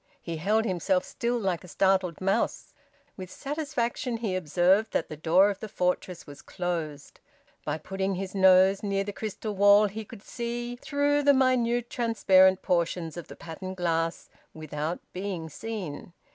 [0.19, 2.73] He held himself still like a startled mouse.
[3.15, 7.19] With satisfaction he observed that the door of the fortress was closed.
[7.65, 12.63] By putting his nose near the crystal wall he could see, through the minute transparent
[12.63, 16.13] portions of the patterned glass, without being seen.